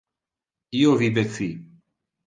Io 0.79 0.95
vive 1.05 1.27
ci. 1.37 1.51